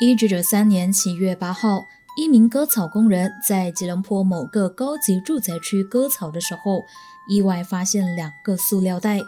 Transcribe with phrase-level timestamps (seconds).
[0.00, 1.84] 一九九三年七月八号，
[2.16, 6.84] 一名割草工人在吉隆坡某个高级住宅区割草的时候，
[7.28, 9.18] 意外发现两个塑料袋。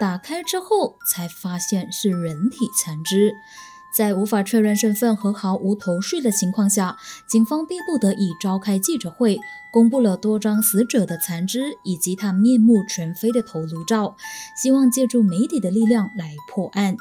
[0.00, 3.34] 打开之后，才发现是人体残肢。
[3.94, 6.96] 在无法确认身份和毫无头绪的情况下，
[7.28, 9.38] 警方逼不得已召开记者会，
[9.70, 14.16] 公布了多张死者的残肢以及他面目全非的头颅照，
[14.56, 16.96] 希望借助媒体的力量来破案。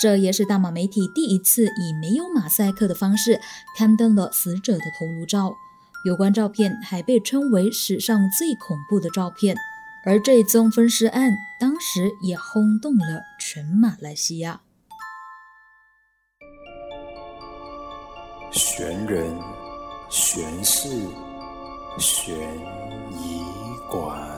[0.00, 3.40] 这也是大马媒体第一次以没有马赛克的方式
[3.76, 5.54] 刊登了死者的头颅照。
[6.04, 9.56] 有关照片还被称为史上最恐怖的照片。
[10.06, 14.60] 而这宗分尸案当时也轰动了全马来西亚。
[18.52, 19.34] 悬人、
[20.10, 20.88] 悬事、
[21.98, 22.34] 悬
[23.10, 23.42] 疑
[23.90, 24.33] 馆。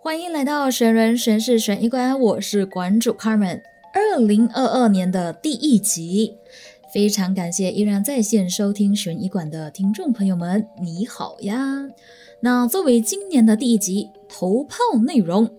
[0.00, 3.60] 欢迎来到神人神事神医馆，我是馆主 Carmen。
[3.92, 6.36] 二零二二年的第一集，
[6.94, 11.88] 非常感谢依然在线收听悬疑馆的听众朋友们，你好呀！
[12.40, 15.50] 那作为今年的第一集头炮内容，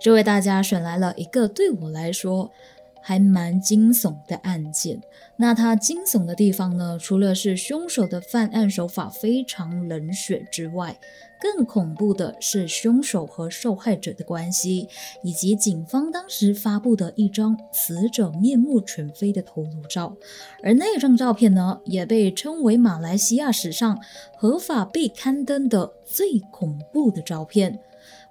[0.00, 2.52] 就为大家选来了一个对我来说。
[3.00, 5.00] 还蛮惊悚的案件。
[5.36, 6.98] 那它惊悚的地方呢？
[7.00, 10.98] 除了是凶手的犯案手法非常冷血之外，
[11.40, 14.86] 更恐怖的是凶手和受害者的关系，
[15.22, 20.14] 以及警方当时发布的一张死者面目全非的头颅照。
[20.62, 23.98] 而那张照片呢，也被称为马来西亚史上
[24.36, 27.80] 合法被刊登的最恐怖的照片。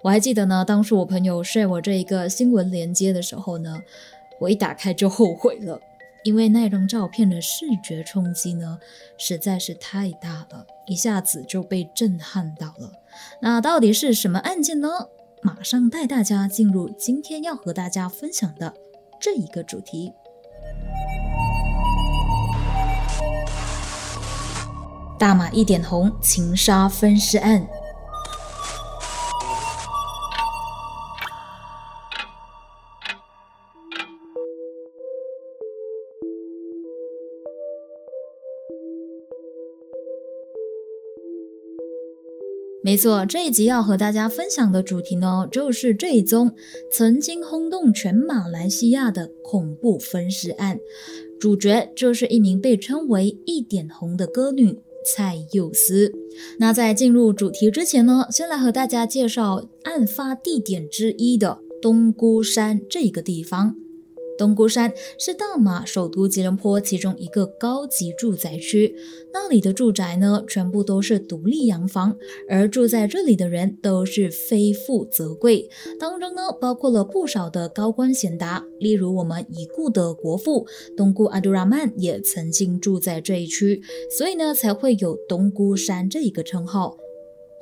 [0.02, 3.80] 我还记得呢，当时我朋友 share 我这一个新闻连接的时候呢。
[4.40, 5.78] 我一打开就后悔了，
[6.24, 8.78] 因为那张照片的视觉冲击呢
[9.18, 12.90] 实在是太大了，一下子就被震撼到了。
[13.42, 14.88] 那到底是什么案件呢？
[15.42, 18.72] 马上带大家进入今天要和大家分享的
[19.20, 20.12] 这一个主题：
[25.18, 27.68] 大马一点红情杀分尸案。
[42.90, 46.52] 没错，这一集要和大家分享的主题呢，就是这一宗
[46.90, 50.76] 曾经轰动全马来西亚的恐怖分尸案。
[51.38, 56.10] 主角就是一名被称为“一点红”的歌女蔡佑思。
[56.58, 63.76] 那在进入主题之前呢，先来和大家介绍案发地点之一的东姑山这个地方。
[64.40, 68.96] 东姑山是大马首都吉隆坡其中一个高级住宅区，
[69.34, 72.16] 那里的住宅呢，全部都是独立洋房，
[72.48, 75.68] 而住在这里的人都是非富则贵，
[75.98, 83.82] 当中呢，包括了不少的高官显达，例如我们已故的国父东姑阿杜拉曼也曾经住在这一区，
[84.16, 86.96] 所以呢，才会有东姑山这一个称号。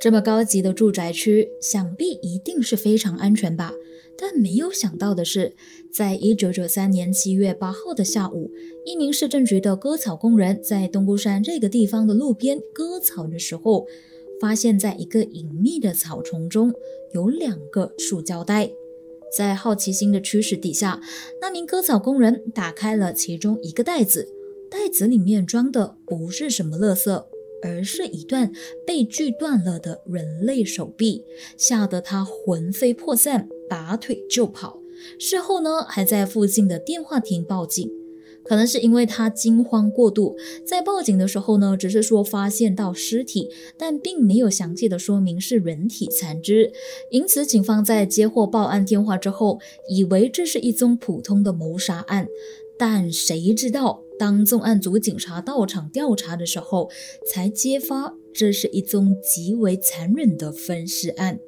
[0.01, 3.73] 这么高级的住宅区，想必一定是非常安全吧？
[4.17, 5.55] 但没有想到的是，
[5.93, 8.51] 在一九九三年七月八号的下午，
[8.85, 13.87] 一名市政局的割草工人在东姑山这个地方的路边割草的时候，
[14.41, 16.73] 发现在一个隐秘的草丛中
[17.13, 18.71] 有两个塑胶袋。
[19.37, 21.01] 在好奇心的驱使底下，
[21.41, 24.29] 那名割草工人打开了其中一个袋子，
[24.71, 27.25] 袋子里面装的不是什么垃圾。
[27.63, 28.53] 而是一段
[28.87, 31.25] 被锯断了的人类手臂，
[31.57, 34.81] 吓得他魂飞魄散，拔腿就跑。
[35.19, 37.89] 事后呢，还在附近的电话亭报警。
[38.45, 46.73] 可能是因为他惊慌过度，在报警的时候呢，只是说发现到尸体，但并没有详细的说明是人体残肢。
[47.11, 49.61] 因此，警方在接获报案电话之后，
[49.91, 52.27] 以为这是一宗普通的谋杀案。
[52.78, 54.05] 但谁知道？
[54.19, 56.91] 当重案组警察到场调查的时候，
[57.31, 61.38] 才揭发这是一宗极为残忍的分尸案。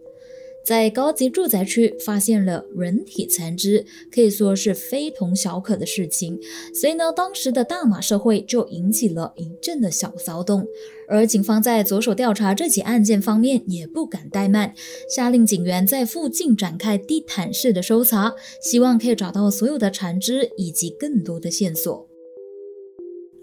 [0.65, 3.85] 在高级住宅区发现了人体残肢，
[4.15, 6.39] 可以说是非同小可的事情。
[6.75, 10.67] 所以呢，当时的大马社会就引起了一阵的小骚动。
[11.09, 14.73] 而警方在着手调查这起案件方面也不敢怠慢，
[15.13, 22.10] 下令警员在附近展开地毯式的搜查，希望可以找到所有的残肢以及更多的线索。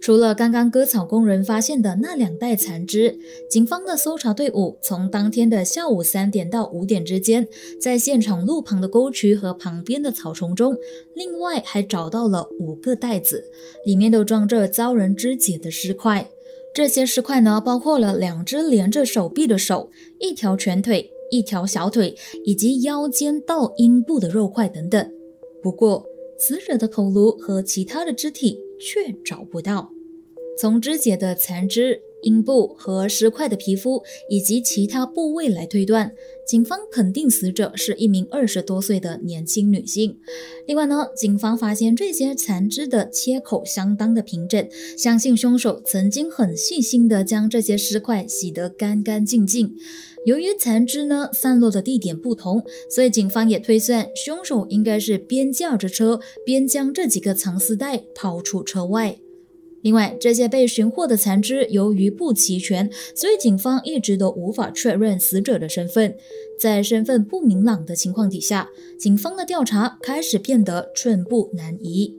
[0.08, 3.20] 除了刚刚割草工人发现的那两袋残肢，
[3.50, 7.46] 警方的搜查队伍从当天的下午三点到五点之间，
[7.82, 10.78] 在现场路旁的沟渠和旁边的草丛中，
[11.14, 13.52] 另外还找到了五个袋子，
[13.86, 16.30] 里面都装着遭人肢解的尸块。
[16.74, 22.16] 这些尸块呢，包括了两只连着手臂的手、一条全腿、一条小腿，
[22.46, 25.12] 以及腰间到阴部的肉块等等。
[25.62, 26.06] 不过，
[26.40, 29.92] 死者的头颅和其他的肢体却找不到。
[30.58, 32.02] 从肢解的残肢。
[32.24, 40.18] 阴部和尸块的皮肤以及其他部位来推断，警方肯定死者是一名二十多岁的年轻女性。
[40.66, 44.68] 另外呢，警方发现这些残肢的切口相当的平整，
[44.98, 49.76] 相信凶手曾经很细心的将这些尸块洗得干干净净。
[50.26, 59.20] 由于残肢呢散落的地点不同，所以警方也推算凶手应该是边驾着车边将这几个藏尸袋抛出车外。
[59.88, 66.14] 另外，这些被寻获的残肢由于不齐全，所以警方一直都无法确认死者的身份。
[66.60, 68.70] 在身份不明朗的情况底下，
[69.00, 72.14] 警方的调查开始变得寸步难移。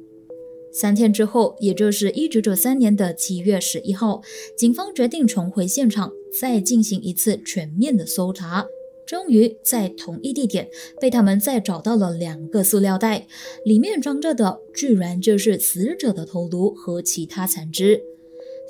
[0.73, 4.23] 三天之后，也就是一九九三年的七月十一号，
[4.57, 6.11] 警方决定重回现场，
[6.41, 8.67] 再进行一次全面的搜查。
[9.09, 10.69] 终于在同一地点
[11.01, 13.27] 被他们再找到了两个塑料袋，
[13.65, 18.03] 里面装着的居然就是死者的头颅和其他残肢。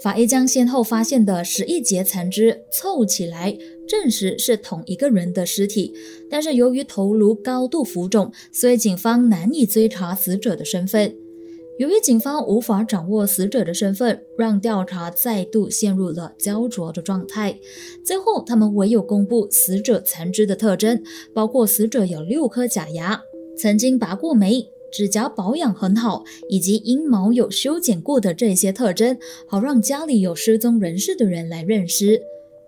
[0.00, 3.58] 法医将先后发现的十一节残肢凑起来，
[3.88, 5.92] 证实是同一个人的尸体。
[6.30, 11.16] 但是由于头颅高度浮肿，所以警方难以追查死者的身份。
[11.78, 17.56] 由于警方无法掌握死者的身份，让调查再度陷入了焦灼的状态。
[18.04, 21.00] 最后，他们唯有公布死者残肢的特征，
[21.32, 23.20] 包括死者有六颗假牙，
[23.56, 29.16] 曾经拔过眉，指甲保养很好，以及阴毛有修剪过的这些特征，
[29.46, 32.20] 好让家里有失踪人士的人来认尸。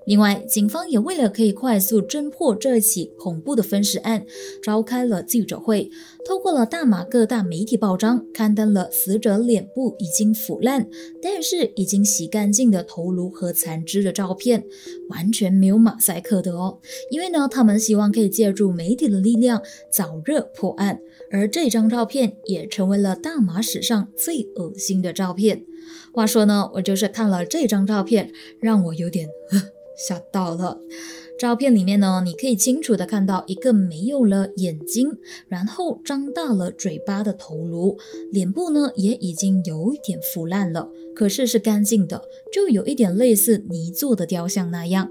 [0.07, 4.25] 另外，警方也为了可以快速侦破这起恐怖的分尸案，
[4.63, 5.91] 召开了记者会，
[6.27, 10.89] 透过了大马各大媒体报章刊登了死者脸部已经腐烂，
[11.23, 14.65] 但是已经洗干净的头颅和残肢的照片，
[15.11, 16.79] 完全没有马赛克的哦。
[17.11, 19.63] 因为呢，他们希望可以借助媒体的力量
[19.93, 21.01] 早日破案，
[21.31, 25.65] 而这张照片也成为了大马史上最恶心的照片。
[26.13, 29.29] 话说呢，我就是看了这张照片，让我有点。
[30.09, 30.79] 吓到了！
[31.39, 35.09] 照片里面呢，你可以清楚的看到一个没有了眼睛，
[35.49, 37.97] 然后张大了嘴巴的头颅，
[38.31, 45.09] 脸部呢也已经有一点腐烂了，可是是干净的，就有一点类似泥做的雕像那样。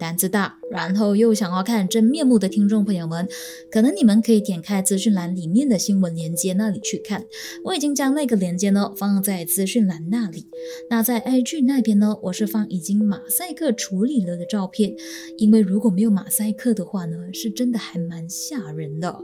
[0.00, 3.28] 胆子大，然后又想要看真面目的听众朋友们，
[3.70, 7.26] 可能你们可以点开资讯栏里面的新闻链接那里去看。
[7.64, 10.46] 我已经将那个链接呢放在资讯栏那里。
[10.88, 14.96] 那在 IG 那边呢，我是放已经马赛克处理了的照片，
[15.36, 19.20] 因为如果没有马赛克的话呢，是真的还蛮吓人的。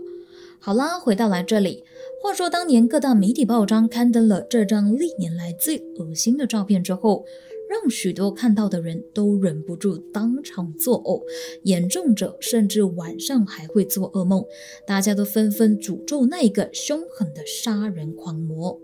[0.61, 1.85] 好啦，回到来这里，
[2.23, 7.25] 话说当年各大媒体报章刊登了这张历年来最恶心的照片之后。
[7.69, 11.23] 让许多看到的人都忍不住当场作呕，
[11.63, 14.45] 严重者甚至晚上还会做噩梦。
[14.87, 18.81] 大家都纷纷诅咒那个凶狠的杀人狂魔。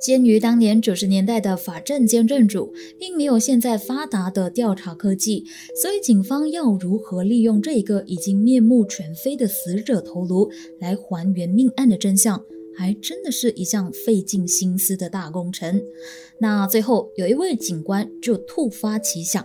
[0.00, 5.44] 鉴于当年九十年代的法政监政主并没有现在发达的调查科技，
[5.82, 12.44] 所以警方要如何利用这个已经面目全非的死者头颅来还原命案的真相，
[12.76, 15.82] 还真的是一项费尽心思的大工程。
[16.38, 19.44] 那最后有一位警官就突发奇想，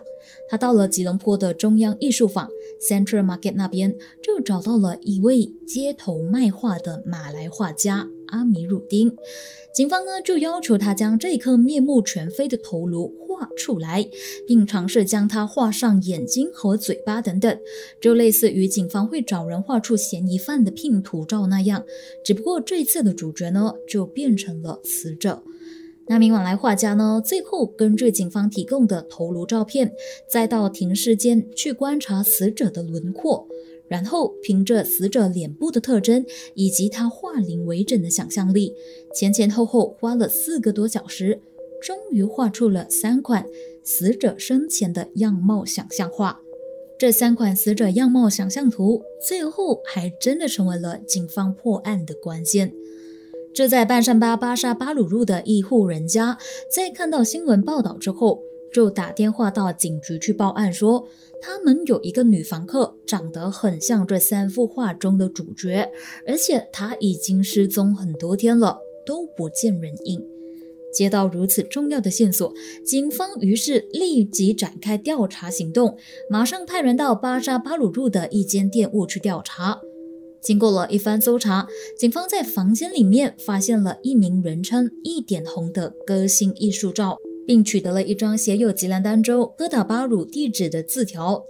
[0.49, 2.49] 他到了吉隆坡的中央艺术坊
[2.81, 9.15] Central Market 那边，就找到了一位街头卖画的马来画家阿米鲁丁。
[9.73, 14.09] 警方呢就要求他将这颗面目全非的头颅画出来，
[14.45, 17.59] 并尝试将它画上眼睛和嘴巴等等，
[18.01, 21.85] 就类似于警方会找人画出嫌疑犯的拼图照那样。
[22.23, 25.43] 只不过这次的主角呢就变成了死者。
[26.07, 29.93] 那名往来画家呢最后根据警方提供的头颅照片，
[30.29, 33.47] 再到停尸间去观察死者的轮廓。
[33.87, 38.73] 然后凭着死者脸部的特征以及他化零为整的想象力，
[39.13, 41.41] 前前后后花了四个多小时，
[41.81, 43.45] 终于画出了三款
[43.83, 46.39] 死者生前的样貌想象画。
[46.97, 52.71] 这三款死者样貌想象图，最后还真的成为了警方破案的关键。
[53.53, 56.37] 这在半山巴巴沙巴鲁路的一户人家，
[56.73, 58.41] 在看到新闻报道之后，
[58.73, 61.07] 就打电话到警局去报案说。
[61.43, 65.91] 他们有一个女房客，长得很像这三幅画中的主角，
[66.27, 70.23] 而且她已经失踪很多天了，都不见人影。
[70.93, 72.53] 接到如此重要的线索，
[72.85, 75.97] 警方于是立即展开调查行动，
[76.29, 79.81] 马上派人到巴沙巴鲁路的一间店屋去调查。
[80.43, 81.67] 经过了一番搜查，
[81.97, 91.45] 警方在房间里面发现了一名人称“一点红”的歌星艺术照，并取得了一张写有吉兰丹州哥打巴鲁地址的字条。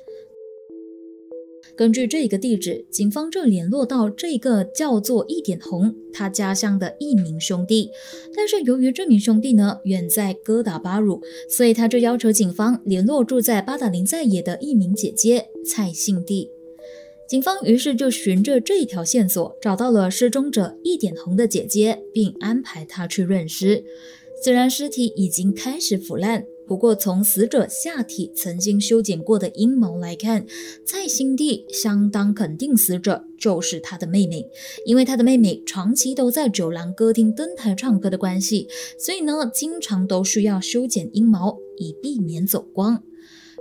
[1.78, 7.90] 根据这个地址，警方就联络到这个叫做一点红他家乡的一名兄弟。
[8.36, 16.50] 但是由于这名兄弟呢远在哥打巴鲁，所以他就要求警方联络住在巴达林在野的一名姐姐蔡信娣。
[17.32, 23.86] 警方于是就循着这一条线索，找到了失踪者一点红的姐姐，并安排她去认尸。
[24.44, 26.44] 虽然尸体已经开始腐烂。
[26.68, 30.46] 不过，从死者下体曾经修剪过的阴毛来看，
[30.86, 34.50] 蔡新娣相当肯定死者就是他的妹妹，
[34.86, 38.68] 因为他的妹妹长期都在酒廊歌厅登台唱歌的关系，
[39.00, 43.02] 所以呢，经常都需要修剪阴毛以避免走光。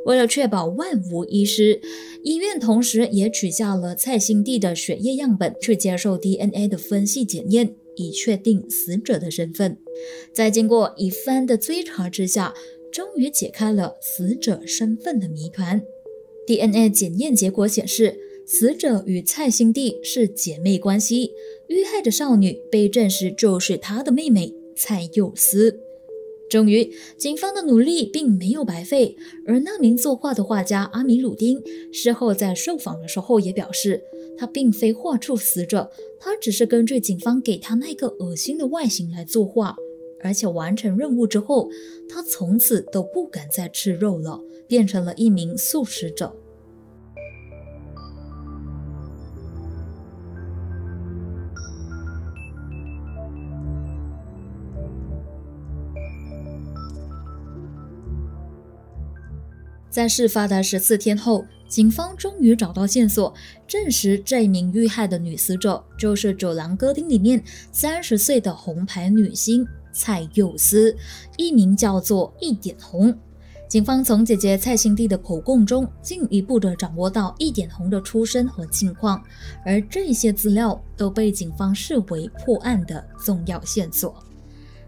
[0.06, 1.80] 为了确保万无一失，
[2.22, 9.76] 医院同时也取下了蔡新娣的血液样本，去接受 DNA 的分析检验，以确定死者的身份。
[10.32, 12.54] 在经过一番的追查之下，
[12.90, 15.82] 终于解开了死者身份的谜团。
[16.46, 21.32] DNA 检验结果显示，死者与蔡新娣是姐妹关系，
[21.68, 25.80] 遇害的少女被证实就是她的妹妹蔡佑思。
[26.50, 29.16] 终于，警方的努力并没有白费。
[29.46, 34.02] 而那名作画的画家阿米鲁丁事后在受访的时候也表示，
[34.36, 39.76] 他并非画出死者，他只是根据警方给他那个恶心的外形来作画。
[40.22, 41.70] 而且完成任务之后，
[42.08, 46.36] 他从此都不敢再吃肉了，变成了一名素食者。
[59.90, 63.34] 在事发的十四天后，警方终于找到线索，
[63.66, 67.42] 证实这名遇害的女死者就是酒廊歌厅里面
[67.72, 69.66] 三十岁的红牌女星。
[69.92, 70.96] 蔡佑思，
[71.36, 73.12] 艺名叫做一点红。
[73.68, 79.20] 警方从姐姐蔡新娣的口供中，进一步的掌握到一点红的出身和近况，
[79.66, 84.14] 而这些资料都被警方视为破案的重要线索。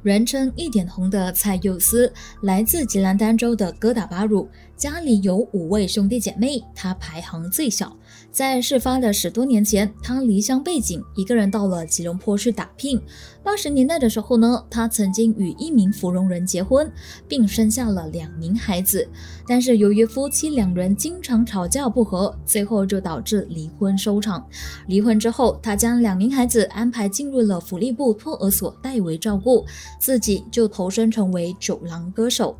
[0.02, 4.48] 人称一点红的蔡佑思，来自吉兰丹州的哥打巴鲁，
[4.82, 7.96] 家里有五位兄弟姐妹，他排行最小。
[8.32, 13.00] 在事发的十多年前，他离乡背井，一个人到了吉隆坡去打拼。
[13.44, 16.90] 八十年代的时候呢，他曾经与一名芙蓉人结婚，
[17.28, 19.08] 并生下了两名孩子。
[19.46, 24.44] 但是由于夫妻两人经常吵架不和，最后就导致离婚收场。
[24.88, 29.64] 离婚之后，他将两名孩子安排进入了福利部托儿所代为照顾，
[30.00, 32.56] 自己就投身成为酒廊歌手。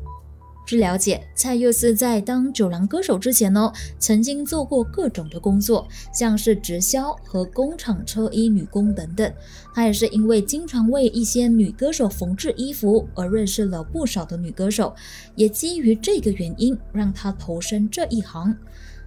[0.65, 9.31] 据了解，蔡佑思在当酒廊歌手之前呢，曾经做过各种的工作，像是直销和工厂车衣女工等等。
[9.73, 14.95] 他也是因为经常为一些女歌手缝制衣服而认识了不少的女歌手，
[15.35, 18.55] 也基于这个原因让他投身这一行。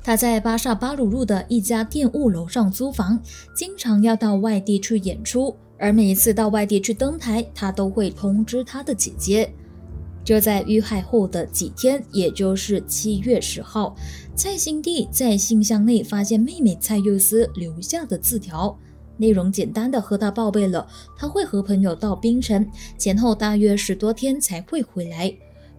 [0.04, 3.18] 他在巴萨巴鲁路的一家店务楼上租房，
[3.54, 9.52] 经常要到外地去演出，而每一次到外地去登台，他都会通知他的姐姐。
[10.26, 13.94] 就在遇害后的几天，也就是七月十号，
[14.34, 18.76] 蔡新娣在信箱内发现妹妹蔡佑思留下的字条，
[19.18, 20.84] 内容简单的和她报备了，
[21.16, 22.68] 她会和朋友到槟城，
[22.98, 25.32] 前后大约十多天才会回来。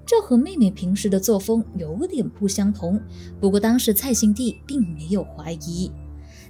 [0.06, 2.98] 这和妹妹平时的作风有点不相同。
[3.42, 5.92] 不过当时蔡新娣并没有怀疑。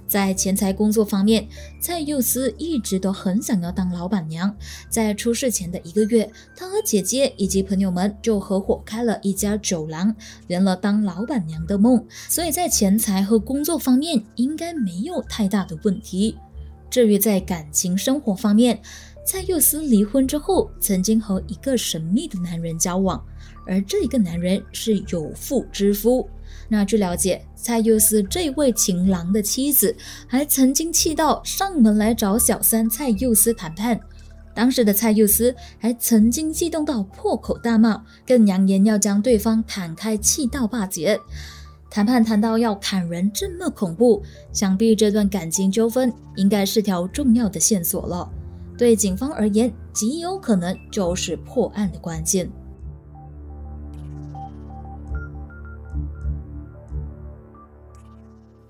[0.08, 1.46] 在钱财工作方面，
[1.78, 4.52] 蔡佑思一直都很想要当老板娘。
[4.88, 10.14] 在出事前的一个月，她和姐姐以及朋友们就合伙开了一家酒廊，
[10.46, 12.02] 圆了当老板娘的梦。
[12.28, 16.36] 所以在钱财和工作方面，应该没有太大的问题。
[16.88, 18.80] 至于在感情生活方面，
[19.26, 23.22] 蔡佑思离婚之后，曾经和一个神秘的男人交往，
[23.66, 26.26] 而这个男人是有妇之夫。
[26.68, 29.96] 那据了解，蔡佑思这位情郎的妻子
[30.26, 33.98] 还曾经气到上门来找小三蔡佑思谈判。
[34.54, 41.18] 当时的蔡佑思还曾经激动到破口大骂，更扬言要将对方砍开，气到霸绝。
[41.88, 44.22] 谈判谈到要砍人这么恐怖，
[44.52, 48.28] 想必这段感情纠纷应该是条重要的线索了。
[48.76, 52.50] 对警方而言，极有可能就是破案的关键。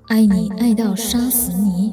[0.09, 1.93] 爱你爱到杀死你。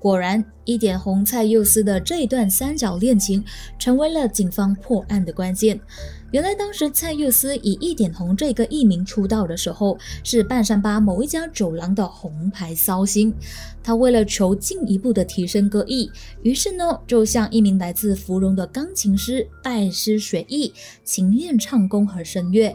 [0.00, 3.44] 果然，一点红菜幼丝的这一段三角恋情
[3.78, 5.78] 成为了警方破案的关键。
[6.32, 13.34] 原来当时蔡佑思以一点红这个艺名出道的时候，是半山巴某一家酒廊的红牌骚星。
[13.82, 16.10] 他为了求进一步的提升歌艺，
[16.42, 20.72] 于是呢就向一名来自芙蓉的钢琴师拜师学艺，
[21.04, 22.74] 勤练唱功和声乐。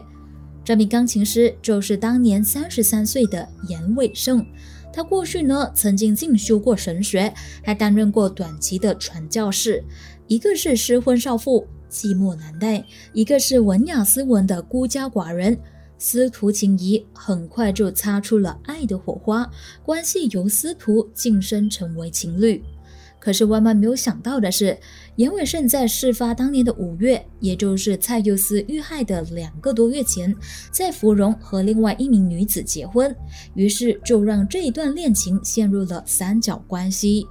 [0.64, 4.46] 这名钢琴师就是当年三十三岁的严伟胜。
[4.92, 7.34] 他过去呢曾经进修过神学，
[7.64, 9.82] 还担任过短期的传教士。
[10.28, 11.66] 一个是失婚少妇。
[11.90, 15.58] 寂寞难耐，一个是文雅斯文的孤家寡人，
[15.98, 19.50] 司徒情谊很快就擦出了爱的火花，
[19.84, 22.62] 关系由司徒晋升成为情侣。
[23.20, 24.78] 可是万万没有想到的是，
[25.16, 30.32] 严伟胜在事发当年的五月，也就是蔡佑思遇害的两个多月前，
[30.70, 33.14] 在芙蓉和另外一名女子结婚，
[33.54, 37.26] 于是就让这一段恋情陷入了三角关系。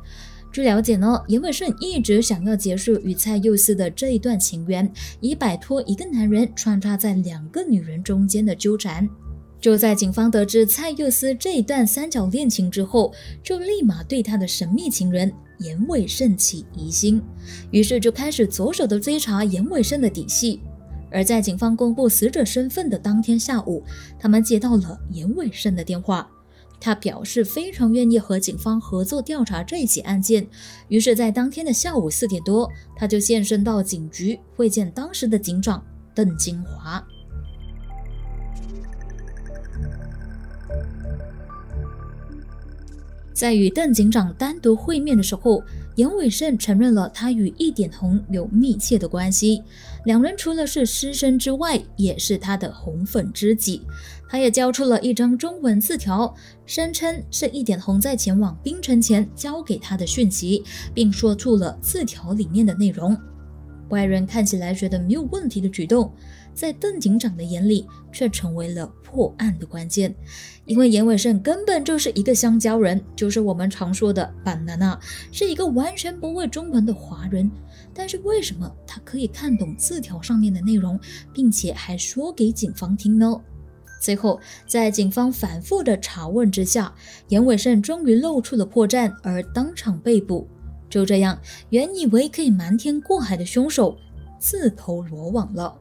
[0.58, 9.08] 据了解呢，严伟胜一直想要结束与蔡佑思的这一段情缘，以摆脱一个男人穿插在两个女人中间的纠缠。
[9.62, 17.22] 就在警方得知蔡佑思这一段三角恋情之后，就立马对他的神秘情人严伟胜起疑心，
[17.70, 20.60] 于是就开始着手的追查严伟胜的底细。
[21.12, 23.84] 而在警方公布死者身份的当天下午，
[24.20, 26.28] 他们接到了严伟胜的电话。
[26.80, 30.48] 他表示非常愿意和警方合作调查这起案件，
[30.88, 37.04] 于是，在当天的下午四点多，他就现身到警局会见当时的警长邓金华。
[43.34, 45.62] 在与邓警长单独会面的时候，
[45.96, 49.62] 严伟胜承认了他与易点红有密切的关系，
[50.08, 53.82] 两人除了是师生之外，也是他的红粉知己。
[54.30, 56.34] 他也交出了一张中文字条，
[56.66, 63.18] 声称是一点红在前往冰城前交给他的讯息，并说出了字条里面的内容。
[63.90, 66.10] 外人看起来觉得没有问题的举动，
[66.54, 70.16] 在邓警长的眼里却成为了破案的关键。
[70.64, 74.98] 因为严伟胜根本就是一个香蕉人，就是我们常说的板娜娜，
[75.34, 77.52] 是一个完全不会中文的华人。
[77.98, 81.00] 但是为什么他可以看懂字条上面的内容，
[81.34, 83.42] 并且还说给警方听呢？
[84.00, 86.94] 最后，在警方反复的查问之下，
[87.30, 90.48] 严伟胜终于露出了破绽，而当场被捕。
[90.88, 91.38] 就这样，
[91.72, 93.98] 原以为可以瞒天过海的凶手，
[94.38, 95.76] 自投罗网了。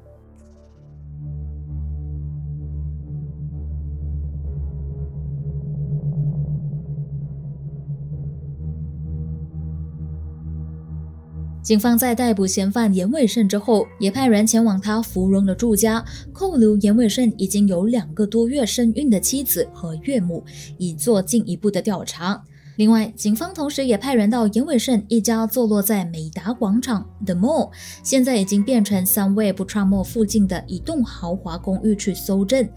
[11.66, 20.44] 警方在逮捕嫌犯严伟胜之后，也派人前往他芙蓉的住家，扣留严伟胜已经有两个多月身孕的妻子和岳母，
[20.79, 22.40] 以做进一步的调查。
[22.76, 27.72] 另外，警方同时也派人到严伟胜一家坐落在美达广场的 Mall，
[28.05, 32.68] 现在已经变成三位不穿 Mall 附近的一栋豪华公寓去搜证。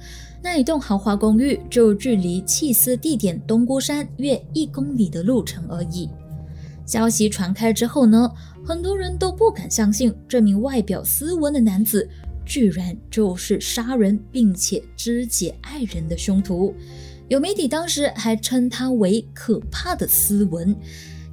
[0.41, 6.09] 那一栋豪华公寓就距离弃尸地点东姑山约一公里的路程而已。
[6.85, 8.31] 消息传开之后呢，
[8.65, 12.07] 很多人都不敢相信这名外表斯文的男子，
[12.45, 16.73] 居然就是杀人并且肢解爱人的凶徒。
[17.27, 20.75] 有媒体当时还称他为可怕的斯文。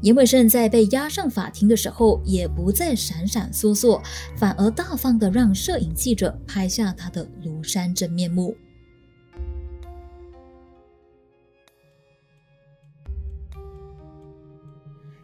[0.03, 4.01] 严伟胜在被押上法庭的时候，也不再闪闪烁烁，
[4.37, 8.55] 反而大方的让摄影记者拍下他的庐山真面目。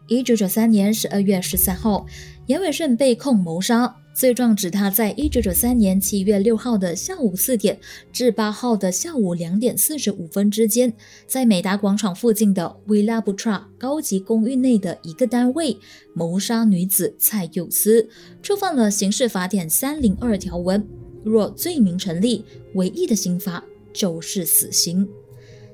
[0.07, 2.05] 一九九三年十二月十三号，
[2.47, 7.79] 严伟胜被控谋杀，罪状指他在一九九三年七月六号的下午四点
[8.11, 10.93] 至八号的下午两点四十五分之间，
[11.25, 15.77] 在美达广场附近的 Villa Butra 高级公寓内的一个单位
[16.13, 18.09] 谋杀女子蔡佑思，
[18.41, 20.85] 触犯了刑事法典三零二条文。
[21.23, 23.63] 若罪名成立，唯一的刑罚
[23.93, 25.07] 就是死刑。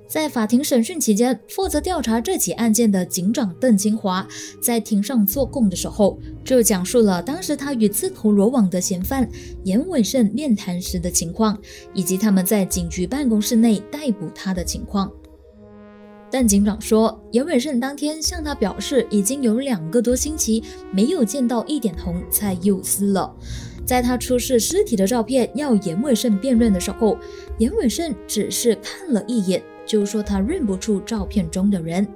[0.09, 4.27] 在法庭审讯期间，负责调查这起案件的警长邓金华
[4.59, 9.29] 在庭上作供的时候，就讲述了当时他与自投罗网的嫌犯
[9.65, 11.55] 严伟胜面谈时的情况，
[11.93, 15.11] 以及他们在警局办公室内逮捕他的情况。
[16.31, 23.31] 邓警长说，严伟胜当天向他表示，已经有两个多星期没有见到一点红蔡佑思了。
[23.85, 27.15] 在他出示尸体的照片要严伟胜辨认的时候，
[27.59, 29.61] 严伟胜只是看了一眼。
[29.89, 32.07] 就说他认不出照片中的人。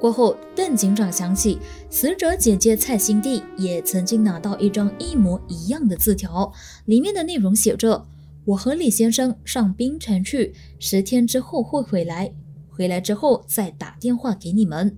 [0.00, 6.52] 过后，邓警长想起死者姐姐蔡新娣也曾经拿到一张一模一样的字条，
[6.86, 8.04] 里面的内容写着
[8.44, 12.34] ：“我和李先生上冰城去，十天之后会回来，
[12.68, 14.96] 回来之后再打电话给你们。”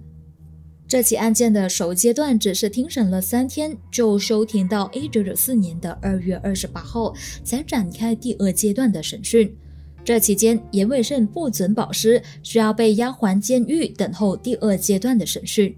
[0.89, 7.15] 这起案件的首阶段只是庭审了三天，就休庭到一九九四年的二月二十八号
[7.45, 9.55] 才展开第二阶段的审讯。
[10.05, 15.77] 这期间，严伟胜不准保释，需要被押还监狱等候第二阶段的审讯。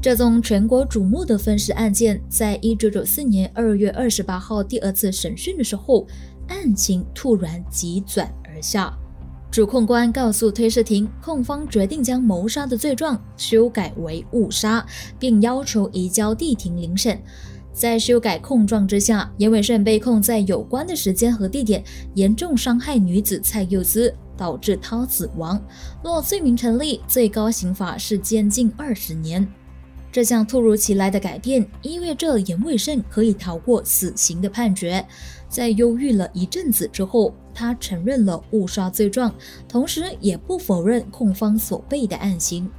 [0.00, 6.06] 这宗全国瞩目的分尸案件，在一九九四年二月二十八号第二次审讯的时候，
[6.46, 8.96] 案情突然急转而下。
[9.50, 14.84] 主控官告诉推事庭，控方决定将谋杀的罪状修改为误杀，
[15.18, 17.18] 并要求移交地庭聆审。
[17.72, 21.82] 在修改控状之下，严伟胜被控在有关的时间和地点
[22.14, 25.60] 严重伤害女子蔡佑姿，导致她死亡。
[26.04, 29.46] 若罪名成立，最高刑罚是监禁二十年。
[30.10, 35.04] 这项突如其来的改变意味着严伟胜可以逃过死刑的判决。
[35.48, 39.34] 在犹豫了一阵子之后，他承认了误杀罪状，
[39.68, 42.70] 同时也不否认控方所背的案情。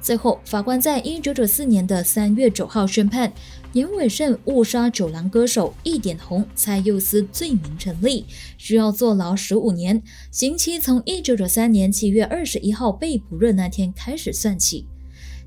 [0.00, 3.32] 最后，法官在一九九四年的三月九号宣判，
[3.72, 8.24] 严伟胜误杀九郎歌手一点红、蔡佑思罪名成立，
[8.56, 14.86] 需要坐牢十五年，刑期从一九九三年七月二十一号被捕日那天开始算起。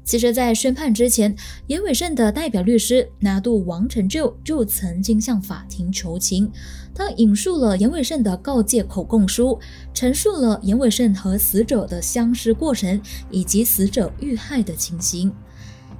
[0.03, 1.33] 其实，在宣判之前，
[1.67, 6.51] 严伟胜的代表律师拿度王成就就曾经向法庭求情。
[6.93, 9.57] 他引述了严伟胜的告诫口供书，
[9.93, 15.31] 陈述了严伟胜和死者的相识过程以及死者遇害的情形。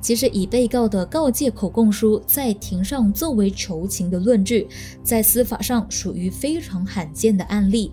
[0.02, 4.68] 其实，以被告的告诫口供书在庭上作为求情的论据，
[5.04, 7.92] 在司法上属于非常罕见的案例。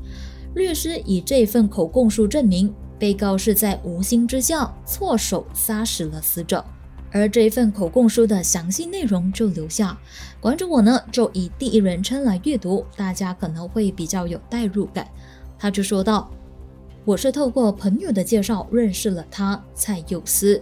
[0.55, 2.75] 律师以这份口供书证明。
[2.98, 6.64] 被告是在无心之下错手杀死了死者，
[7.12, 9.96] 而这一份口供书的详细内容就留下。
[10.40, 15.06] 关注我呢，就以第一人称来阅读，大家可能会比较有代入感。
[15.58, 16.30] 他就说道
[17.04, 20.61] ：“我是透过朋友的介绍认识了他，蔡佑思。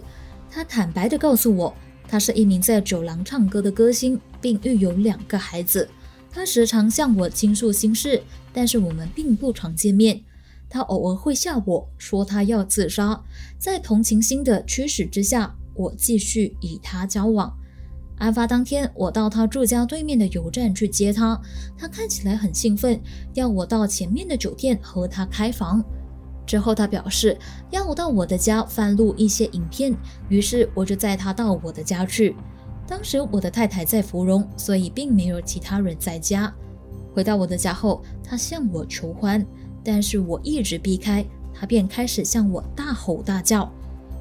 [0.49, 1.73] 他坦白的告诉我，
[2.07, 5.89] 他是一名在酒廊唱歌的歌星，并育有两个孩子。
[6.31, 8.21] 他时常向我倾诉心事，
[8.53, 10.21] 但是我们并不常见面。”
[10.69, 13.23] 他偶尔会吓我说他要自杀，
[13.57, 17.55] 在同情心的驱使之下，我继续与他交往。
[18.17, 21.39] 案发当天，我到他住家对面的油站去接他，
[21.77, 22.99] 他看起来很兴奋，
[23.35, 25.83] 要我到前面的酒店和他开房。
[26.45, 27.37] 之后，他表示
[27.69, 29.95] 要我到我的家翻录一些影片，
[30.29, 32.35] 于是我就载他到我的家去。
[32.87, 36.51] 当时我的太太在芙蓉，所以并没有其他人在家。
[37.13, 39.45] 回到我的家后，他向我求欢。
[39.89, 43.71] 但是我一直避开他，便开始向我大吼大叫。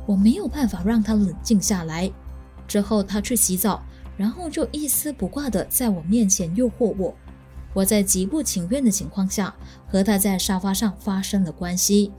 [0.06, 2.08] 我没有办法让他冷静下来。
[2.68, 3.82] 之后他去洗澡，
[4.16, 7.12] 然后就一丝不挂的在我面前诱惑我。
[7.74, 9.52] 我在极不情愿的情况下
[9.88, 12.12] 和他在沙发上发生了关系。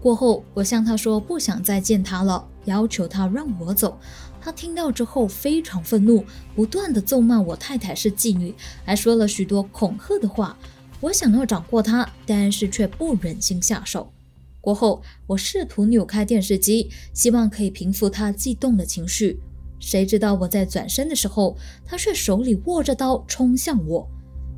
[0.00, 3.98] 过后我向他说不想再见他了，要求他让我走。
[4.40, 6.24] 他听到之后非常愤怒，
[6.56, 8.54] 不断的咒骂我太太是妓女，
[8.86, 10.56] 还说了许多恐吓的话。
[11.00, 14.12] 我想要掌过他，但是却不忍心下手。
[14.60, 19.40] 过后，我试图扭开电视机，希望可以平复他激动的情绪。
[19.78, 21.56] 谁知道我在转身的时候，
[21.86, 24.08] 他却手里握着刀冲向我。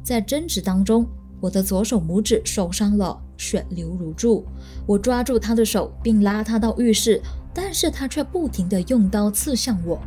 [0.02, 1.06] 在争执当中，
[1.40, 4.46] 我的左手拇指受伤了，血流如注。
[4.86, 7.20] 我抓住他的手，并拉他到浴室，
[7.52, 10.00] 但是他却不停地用刀刺向我。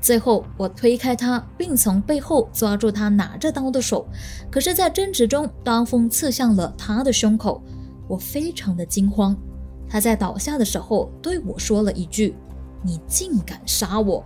[0.00, 4.06] 最后，我推开他，并从背后抓住他拿着刀的手。
[4.50, 7.62] 可是，在争执中，刀锋刺向了他的胸口。
[8.08, 9.36] 我非常的惊慌。
[9.88, 12.34] 他在倒下的时候对我说了一句
[12.82, 14.24] ：“你竟敢杀我！”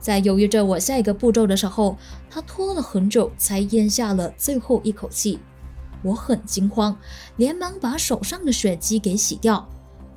[0.00, 1.96] 在犹豫着我下一个步骤的时候，
[2.30, 5.38] 他拖了很久才咽下了最后一口气。
[6.02, 6.96] 我很惊慌，
[7.36, 9.68] 连忙把手上的血迹给洗掉。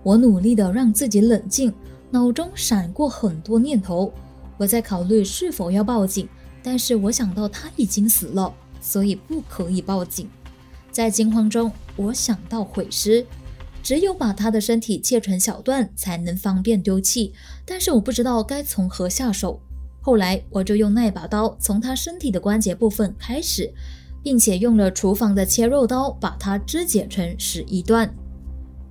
[0.04, 1.74] 我努力的让自己冷静，
[2.12, 4.14] 脑中闪过很多念头。
[4.62, 6.30] 我在考虑是否要报警，
[6.62, 10.30] 但是我想到他已经死了，所以不可以报警。
[10.92, 13.26] 在惊慌中，我想到毁尸，
[13.82, 17.34] 只有把他的身体切成小段才能方便丢弃。
[17.66, 19.60] 但是我不知道该从何下手。
[20.00, 23.74] 后来我就用那把刀从他身体的关节部分开始，
[24.22, 28.14] 并且用了厨房的切肉刀把它肢解成十一段。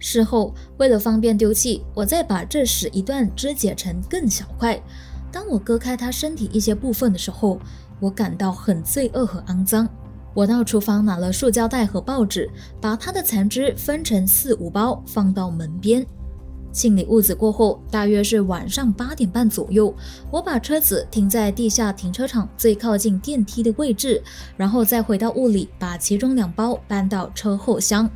[0.00, 4.82] 事后为了方便丢弃，我再把这十一段肢解成更小块。
[5.32, 7.58] 当我割开他身体一些部分的时候，
[8.00, 9.88] 我感到很罪恶和肮脏。
[10.32, 12.48] 我到厨房拿了塑胶袋和报纸，
[12.80, 16.06] 把他的残肢分成四五包，放到门边。
[16.72, 19.92] 清理屋子过后，大约是晚上八点半左右，
[20.30, 24.22] 我把车子停在地下停车场最靠近电梯的位置，
[24.56, 28.08] 然后再回到屋里，把其中两包搬到车后箱。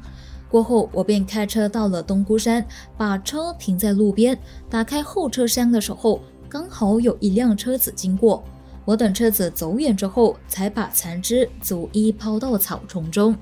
[0.49, 2.65] 过后，我便开车到了东姑山，
[2.97, 4.39] 把车停在路边。
[4.71, 6.21] 打开后车厢的时候，
[6.55, 8.45] 刚好有一辆车子经过。
[8.85, 13.37] 我等车子走远之后，才把残肢逐一抛到草丛中。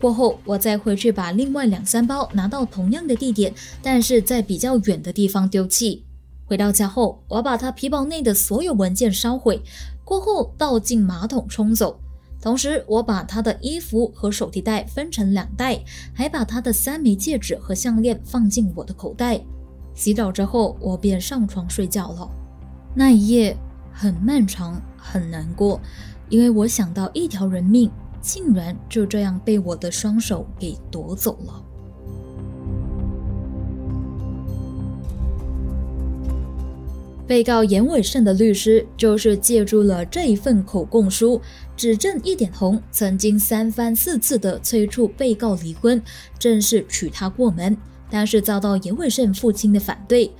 [0.00, 6.04] 过后，我再回去把另外两三包拿到同样的地点，但是在比较远的地方丢弃。
[6.44, 9.62] 回到家后，我把他皮包内的所有文件烧毁，
[10.04, 12.00] 过后倒进马桶冲走。
[12.42, 15.78] 同时，我把他的衣服和手提袋分成两袋，
[16.12, 19.40] 还把他的三枚戒指和项链放进我的口袋。
[19.94, 22.28] 洗澡之后，我便上床睡觉了。
[22.96, 23.56] 那一夜
[23.92, 25.80] 很漫长，很难过，
[26.30, 27.88] 因为我想到一条人命。
[28.22, 31.62] 竟然就这样被我的双手给夺走了。
[37.24, 41.40] 被告严伟胜的律师就是借助了这一份口供书，
[41.76, 46.02] 指证一点红曾经三番四次的催促被告离婚，
[46.36, 47.76] 正式娶她过门，
[48.10, 50.32] 但是遭到严伟胜父亲的反对。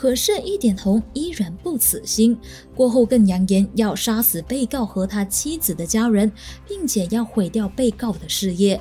[0.00, 2.34] 可是，一点红依然不死心，
[2.74, 6.32] 过后更扬言要杀死被告和他妻子的家人，
[6.66, 8.80] 并且要毁掉被告的事业。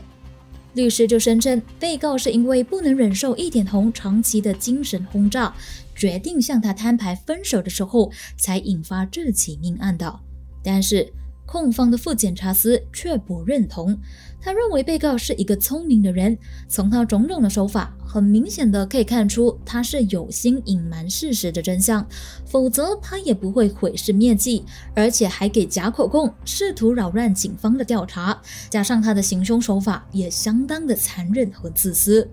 [0.76, 5.54] 律师就声称，被告是因为不能忍受一点红长期的精神轰炸，
[5.94, 10.18] 决定向他摊牌分手的时候，才引发这起命案的。
[10.64, 11.12] 但是，
[11.52, 14.00] 控方的副检察司却不认同，
[14.40, 22.08] 他认为被告是一个聪明的人，从他种种的手法，很明显的可以看出他是有心隐瞒事实的真相，
[22.46, 32.30] 否则他也不会毁尸灭迹，而且还给假口供，试图扰乱警方的调查，加上他的行凶手法也相当的残忍和自私。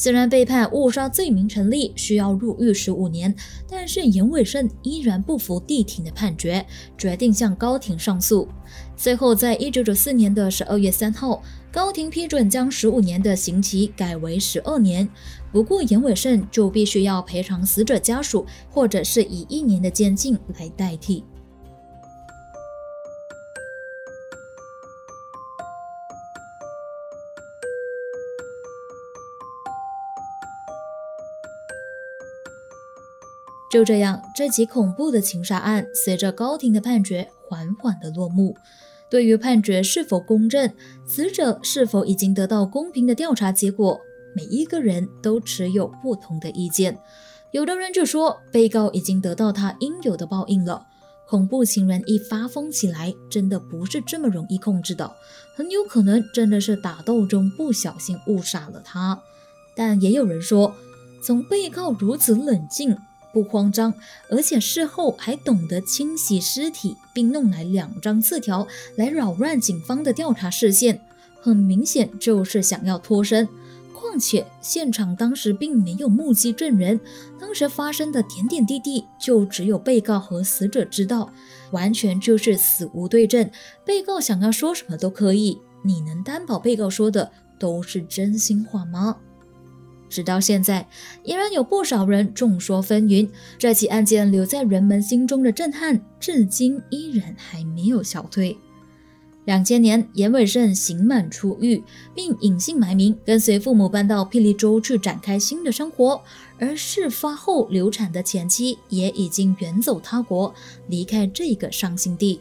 [0.00, 3.34] 虽然被判误杀罪名成立，需要入狱十五年，
[3.68, 6.64] 但是严伟胜依然不服地庭的判决，
[6.96, 8.46] 决定向高庭上诉。
[8.96, 15.08] 最后，在一九九四年的十二月三号，高庭批准将十五年的刑期改为十二年。
[15.50, 21.24] 不过，严伟胜就必须要赔偿死者家属，或者是以一年的监禁来代替。
[33.70, 38.56] 就这样，这起恐怖的情杀案随着高庭的判决缓缓的落幕。
[39.10, 40.72] 对于判决是否公正，
[41.06, 44.00] 死者是否已经得到公平的调查结果，
[44.34, 46.98] 每一个人都持有不同的意见。
[47.50, 50.86] 有的人就说，被告已经得到他应有的报应了。
[51.26, 55.10] 恐怖情人一发疯起来，真的不是这么容易控制的，
[55.56, 59.22] 很有可能真的是打斗中不小心误杀了他。
[59.74, 60.74] 但也有人说，
[61.22, 62.96] 从被告如此冷静。
[63.38, 63.94] 不慌张，
[64.28, 71.00] 而且事后还懂得清洗尸体，并弄来两张字条来扰乱警方的调查视线，
[71.40, 73.48] 很明显就是想要脱身。
[73.94, 76.98] 况且现场当时并没有目击证人，
[77.38, 81.32] 当时发生的点点滴滴就只有被告和死者知道，
[81.70, 83.48] 完全就是死无对证。
[83.84, 89.16] 被告想要说什么都可以，你能担保被告说的都是真心话吗？
[90.08, 90.88] 直到现在，
[91.24, 93.28] 依然有不少人众说纷纭。
[93.58, 98.56] 这起案件留在人们心中的震撼，至今依然还没有消退。
[99.44, 101.82] 两千年，严伟胜刑满出狱，
[102.14, 106.20] 并隐姓埋名，跟随父母搬到霹雳州去展开新的生活。
[106.58, 110.54] 而事发后流产的前妻也已经远走他国，
[110.88, 112.40] 离开这个伤心地。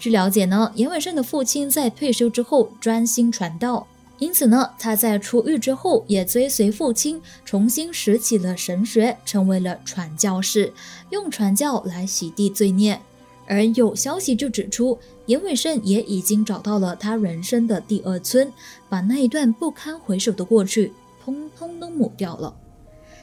[0.00, 3.86] 据了解呢，严伟胜的父亲在退休之后专心传道。
[4.22, 10.72] 因此呢，他在出狱之后也追随父亲，重新拾起了神学，成为了传教士，
[11.10, 13.00] 用传教来洗涤罪孽。
[13.48, 18.52] 而有消息就指出，严伟胜也已经找到了他人生的第二春，
[18.88, 20.92] 把那一段不堪回首的过去
[21.24, 22.54] 通通都抹掉了。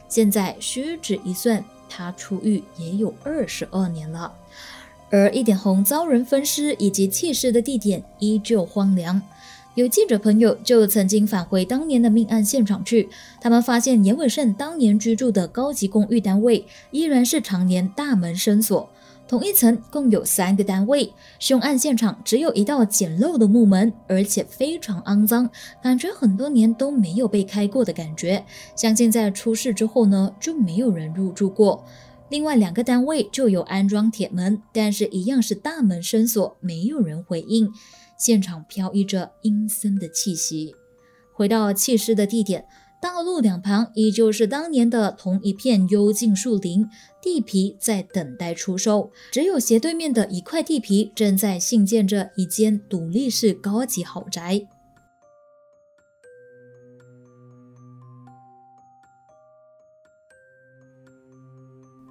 [0.06, 4.30] 现在屈指一算，他出狱也有二十二年了，
[5.08, 9.22] 而一点红遭人分尸以及弃尸的地点依旧荒凉。
[9.76, 13.08] 有记者朋友就曾经返回当年的命案现场去，
[13.40, 18.90] 他们发现严伟胜当年居住的高级公寓单位依然是常年大门深锁，
[19.28, 21.14] 同一层共有三个单位。
[21.38, 25.48] 凶案现场只有一道简陋的木门，而且非常肮脏，
[25.80, 28.44] 感觉很多年都没有被开过的感觉。
[28.74, 31.84] 相信在出事之后呢，就没有人入住过。
[32.28, 37.72] 另外两个单位就有安装铁门，但是一样是大门深锁，没有人回应。
[38.20, 40.76] 现场飘溢着阴森的气息。
[41.32, 42.66] 回到弃尸的地点，
[43.00, 46.86] 道路两旁依旧是当年的同一片幽静树林，
[47.22, 49.10] 地皮在等待出售。
[49.32, 54.68] 只有斜对面的一块地皮正在兴建着一间独立式高级豪宅。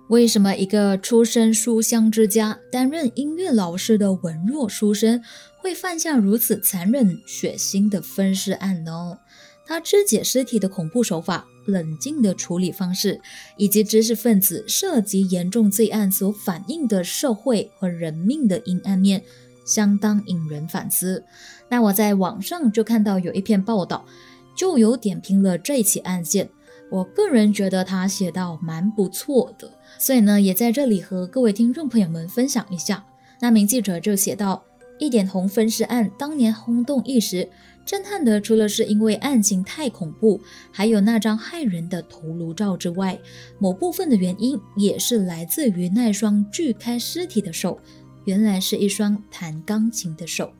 [0.09, 5.23] 为什么一个出身书香之家、担任音乐老师的文弱书生
[5.59, 9.19] 会犯下如此残忍血腥的分尸案呢？
[9.67, 13.21] 他肢解尸体的恐怖手法、冷静的处理方式，
[13.55, 19.21] 以及知识分子涉及严重罪案所反映的社会和人命的阴暗面，
[19.63, 21.23] 相当引人反思。
[21.69, 24.07] 那我在网上就看到有一篇报道，
[24.55, 26.49] 就有点评了这起案件。
[26.89, 33.05] 我个人觉得他写到蛮不错的，所以呢，也在这里和各位听众朋友们分享一下。
[33.41, 34.63] 那名记者就写到，
[34.97, 37.49] 一点红分尸案当年轰动一时。
[37.85, 40.39] 震撼的除了是因为案情太恐怖，
[40.71, 43.19] 还有那张骇人的头颅照之外，
[43.57, 47.79] 某部分的原因也是来自于那双锯开尸体的手，
[48.25, 50.53] 原来是一双弹钢琴的手。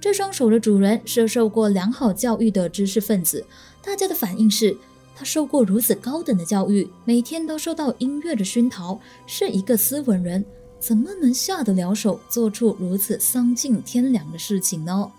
[0.00, 3.46] 这双手的主人是受过良好教育的知识分子，
[3.84, 4.76] 大家的反应是，
[5.14, 10.44] 他受过如此高等的教育，每天都受到音乐的熏陶，是一个斯文人，
[10.80, 15.12] 怎么能下得了手，做出如此丧尽天良的事情呢？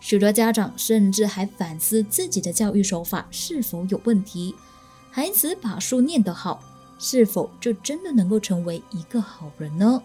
[0.00, 4.54] 许多家长甚至还反思自己的教育手法是否有问题。
[5.10, 6.62] 孩子把书念得好，
[6.98, 10.02] 是否就真的能够成为一个好人呢？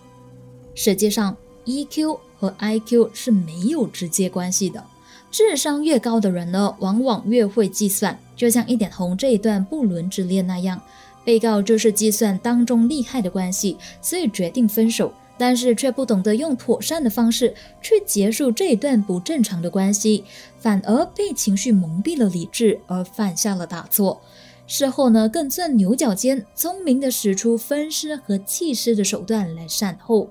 [0.75, 4.85] 实际上，EQ 和 IQ 是没有直接关系的。
[5.31, 8.17] 智商越高的人呢，往往越会计算。
[8.39, 10.81] 就像一点红这一段不伦之恋那样，
[11.25, 15.11] 被告就是计算当中利害的关系，所以决定分手。
[15.37, 20.23] 但是却不懂得用妥善的方式去结束这一段不正常的关系，
[20.57, 24.21] 反而被情绪蒙蔽了理智，而犯下了大错。
[24.67, 30.29] 事后呢，更钻牛角尖，聪明的使出分尸和弃尸的手段来善后。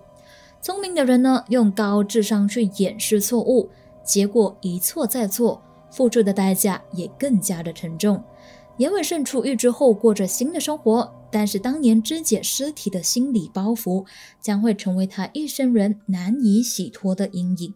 [0.62, 3.68] 聪明的人呢，用高智商去掩饰错误，
[4.04, 5.62] 结果一错再错，
[5.98, 8.22] 付出的代价也更加的沉重。
[8.76, 11.12] 严伟胜出狱之后，过着新的生活。
[11.28, 14.06] 但是当年肢解尸体的心理包袱，
[14.40, 17.74] 将会成为他一生人难以洗脱的阴影。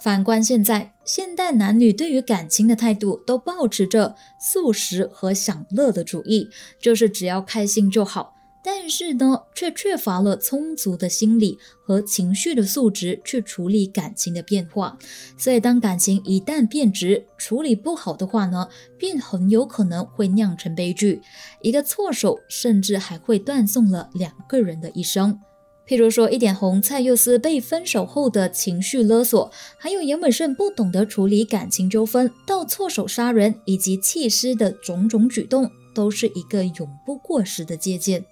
[0.00, 6.48] 反观现在，现代男女对于感情的态度，都保持着素食和享乐的主义，
[6.80, 8.37] 就是只要开心就好。
[8.62, 14.98] 但是呢，却缺乏了充足的心理和情绪的素质去处理感情的变化。
[15.36, 18.68] 所以，当感情一旦变质，处理不好的话呢，
[18.98, 21.22] 便很有可能会酿成悲剧。
[21.62, 25.40] 一个错手，甚至还会断送了两个人的一生。
[25.86, 38.22] 譬如说，一点红蔡佑思被分手后的情绪勒索，还有严伟胜不懂得处理感情纠纷，到错手杀人以及弃尸的种种举动，都是一个永不过时的借鉴。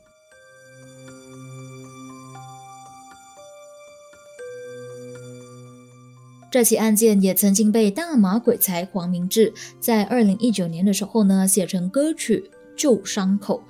[6.57, 13.63] 这起案件也曾经被大马鬼才黄明志在二零一九年的时候呢写成歌曲《旧伤口》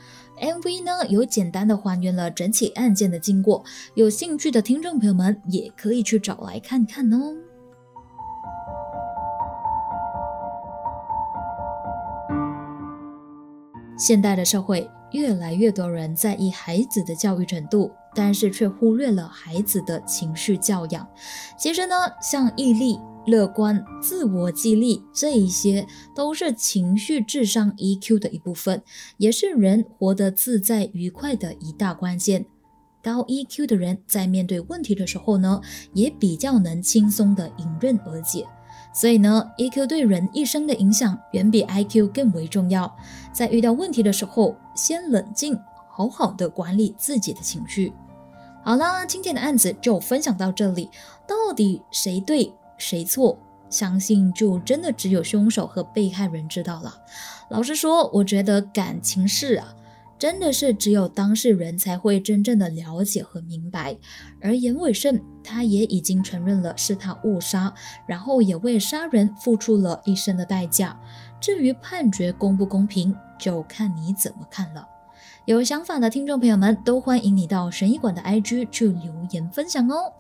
[0.61, 7.35] ，MV 呢有简单的还原了整起案件的经过，有兴趣的听众朋友们也可以去找来看看哦。
[13.99, 17.91] 现代的社会，越来越多人在意孩子的教育程度。
[18.17, 21.07] 但是却忽略了孩子的情绪教养。
[21.59, 28.83] 其实呢，像毅力、乐观、自我激励这一些，都是情绪智商 EQ 的一部分，
[29.19, 32.47] 也是人活得自在愉快的一大关键。
[33.03, 35.61] 高 EQ 的人在面对问题的时候呢，
[35.93, 38.47] 也比较能轻松的迎刃而解。
[38.93, 42.97] 所以呢，EQ 对人一生的影响远比 IQ 更为重要。
[43.31, 45.57] 在遇到问题的时候，先冷静，
[45.89, 47.93] 好好的管理自己的情绪。
[48.67, 50.91] 好啦，今天的案子就分享到这里。
[51.25, 53.39] 到底谁对谁错？
[53.71, 56.93] 相信就真的只有凶手和被害人知道了。
[57.49, 59.73] 老实说，我觉得感情事啊，
[60.19, 63.97] 真的是只有当事人才会真正的了解和明白。
[64.41, 67.73] 而严伟胜，他也已经承认了是他误杀，
[68.05, 70.99] 然后也为杀人付出了一生的代价。
[71.41, 74.89] 至于判决公不公平，就看你怎么看了。
[75.47, 80.13] 有想法的听众朋友们，都欢迎你到悬疑馆的 IG 去留言分享哦。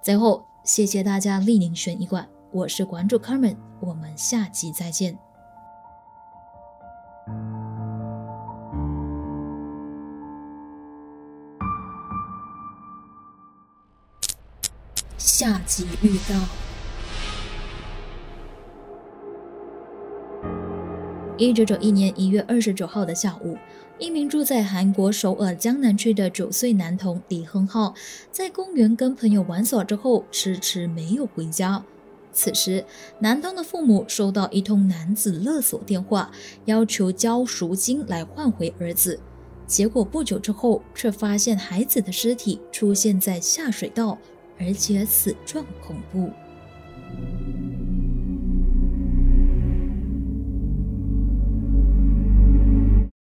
[0.00, 5.18] 最后，谢谢大家莅临悬疑馆，我是馆主 Carmen，我们下集再见。
[15.18, 16.34] 下集预告。
[21.36, 23.58] 一九九一年一月二十九号的下午，
[24.02, 27.94] 一名住在韩国首尔江南区的九岁男童李亨浩，
[28.32, 31.84] 在公园跟朋友玩耍之后，迟迟没有回家。
[32.32, 32.84] 此时，
[33.20, 36.32] 男童的父母收到一通男子勒索电话，
[36.64, 39.20] 要求交赎金来换回儿子。
[39.68, 44.18] 结果不久之后，却发现孩子的尸体出现在下水道，
[44.58, 46.28] 而且死状恐怖。